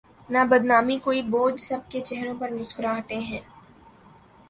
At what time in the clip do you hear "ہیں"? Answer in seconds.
3.21-3.41